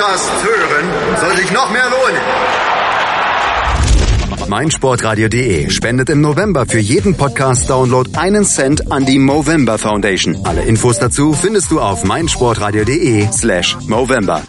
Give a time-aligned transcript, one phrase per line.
[0.00, 0.88] Podcast hören,
[1.20, 2.22] soll sich noch mehr lohnen.
[4.48, 10.38] meinsportradio.de spendet im November für jeden Podcast-Download einen Cent an die Movember Foundation.
[10.44, 14.40] Alle Infos dazu findest du auf meinsportradio.de slash Movember.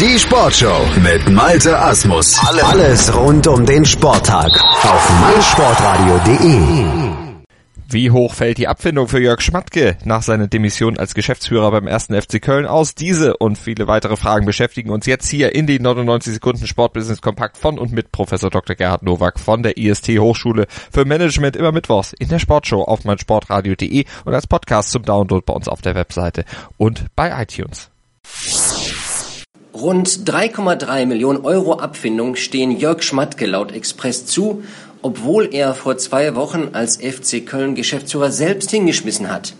[0.00, 2.40] Die Sportshow mit Malte Asmus.
[2.62, 4.48] Alles rund um den Sporttag
[4.84, 7.01] auf meinsportradio.de.
[7.92, 12.18] Wie hoch fällt die Abfindung für Jörg Schmatke nach seiner Demission als Geschäftsführer beim ersten
[12.18, 12.94] FC Köln aus?
[12.94, 17.58] Diese und viele weitere Fragen beschäftigen uns jetzt hier in den 99 Sekunden Sportbusiness Kompakt
[17.58, 18.76] von und mit Professor Dr.
[18.76, 24.06] Gerhard Nowak von der IST Hochschule für Management immer mittwochs in der Sportshow auf meinsportradio.de
[24.24, 26.46] und als Podcast zum Download bei uns auf der Webseite
[26.78, 27.91] und bei iTunes.
[29.74, 34.62] Rund 3,3 Millionen Euro Abfindung stehen Jörg Schmatke laut Express zu,
[35.00, 39.54] obwohl er vor zwei Wochen als FC Köln Geschäftsführer selbst hingeschmissen hat.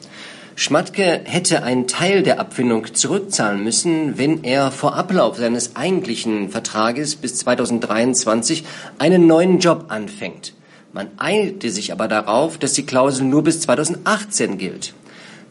[0.55, 7.16] Schmatke hätte einen Teil der Abfindung zurückzahlen müssen, wenn er vor Ablauf seines eigentlichen Vertrages
[7.16, 8.65] bis 2023
[8.99, 10.52] einen neuen Job anfängt.
[10.93, 14.93] Man eilte sich aber darauf, dass die Klausel nur bis 2018 gilt.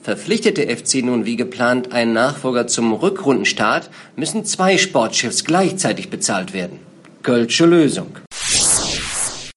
[0.01, 6.53] Verpflichtet der FC nun wie geplant einen Nachfolger zum Rückrundenstart, müssen zwei Sportchefs gleichzeitig bezahlt
[6.53, 6.79] werden.
[7.21, 8.17] Kölsche Lösung.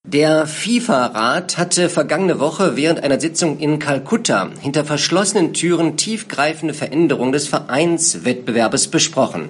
[0.03, 7.33] Der FIFA-Rat hatte vergangene Woche während einer Sitzung in Kalkutta hinter verschlossenen Türen tiefgreifende Veränderungen
[7.33, 9.48] des Vereinswettbewerbes besprochen.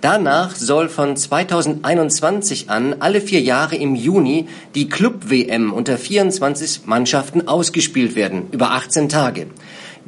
[0.00, 7.48] Danach soll von 2021 an alle vier Jahre im Juni die Club-WM unter 24 Mannschaften
[7.48, 9.48] ausgespielt werden, über 18 Tage.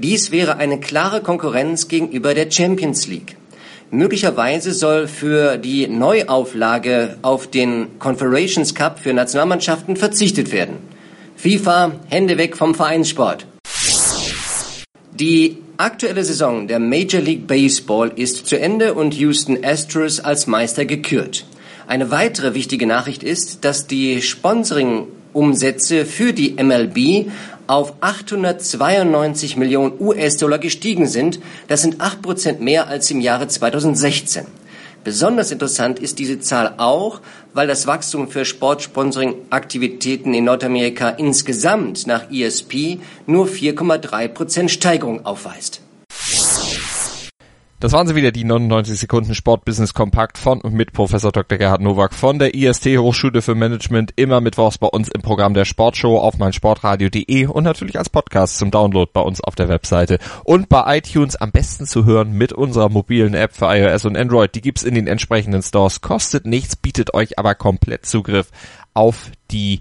[0.03, 3.37] Dies wäre eine klare Konkurrenz gegenüber der Champions League.
[3.91, 10.77] Möglicherweise soll für die Neuauflage auf den Confederations Cup für Nationalmannschaften verzichtet werden.
[11.37, 13.47] FIFA, Hände weg vom Vereinssport.
[15.13, 20.87] Die aktuelle Saison der Major League Baseball ist zu Ende und Houston Astros als Meister
[20.87, 21.45] gekürt.
[21.87, 24.23] Eine weitere wichtige Nachricht ist, dass die
[25.31, 27.31] Sponsoring-Umsätze für die MLB
[27.67, 31.41] auf 892 Millionen US-Dollar gestiegen sind.
[31.69, 34.47] Das sind 8% mehr als im Jahre 2016.
[35.03, 37.23] Besonders interessant ist diese Zahl auch,
[37.55, 45.81] weil das Wachstum für Sportsponsoring-Aktivitäten in Nordamerika insgesamt nach ESP nur 4,3% Steigerung aufweist.
[47.81, 51.57] Das waren sie wieder, die 99 Sekunden Sportbusiness Kompakt von und mit Professor Dr.
[51.57, 55.65] Gerhard Nowak von der IST Hochschule für Management, immer mittwochs bei uns im Programm der
[55.65, 60.69] Sportshow auf meinsportradio.de und natürlich als Podcast zum Download bei uns auf der Webseite und
[60.69, 64.55] bei iTunes am besten zu hören mit unserer mobilen App für iOS und Android.
[64.55, 68.51] Die gibt's in den entsprechenden Stores, kostet nichts, bietet euch aber komplett Zugriff
[68.93, 69.81] auf die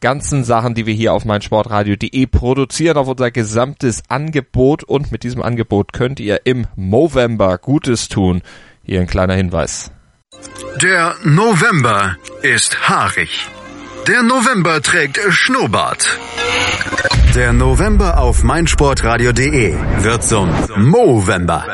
[0.00, 5.42] ganzen Sachen, die wir hier auf meinsportradio.de produzieren, auf unser gesamtes Angebot und mit diesem
[5.42, 8.42] Angebot könnt ihr im Movember Gutes tun.
[8.82, 9.92] Hier ein kleiner Hinweis.
[10.80, 13.46] Der November ist haarig.
[14.06, 16.18] Der November trägt Schnurrbart.
[17.34, 21.64] Der November auf meinsportradio.de wird zum Movember.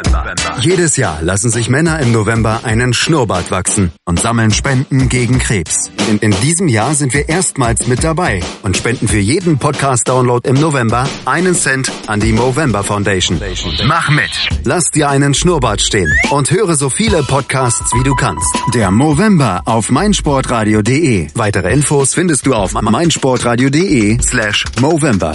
[0.60, 5.90] Jedes Jahr lassen sich Männer im November einen Schnurrbart wachsen und sammeln Spenden gegen Krebs.
[6.10, 10.56] In, in diesem Jahr sind wir erstmals mit dabei und spenden für jeden Podcast-Download im
[10.56, 13.40] November einen Cent an die Movember Foundation.
[13.86, 14.30] Mach mit.
[14.64, 18.54] Lass dir einen Schnurrbart stehen und höre so viele Podcasts wie du kannst.
[18.74, 21.28] Der Movember auf meinsportradio.de.
[21.34, 25.34] Weitere Infos findest du auf meinsportradio.de slash Movember.